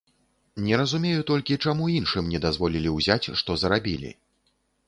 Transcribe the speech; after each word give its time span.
Не 0.67 0.79
разумею 0.81 1.25
толькі, 1.31 1.59
чаму 1.71 1.85
іншым 1.99 2.31
не 2.33 2.39
дазволілі 2.47 2.97
ўзяць, 2.97 3.31
што 3.43 3.61
зарабілі. 3.67 4.11